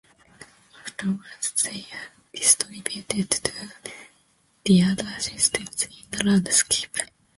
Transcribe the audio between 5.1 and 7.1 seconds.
systems in the landscape.